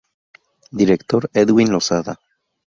Director: 0.79 1.29
Edwin 1.35 1.71
Lozada. 1.71 2.17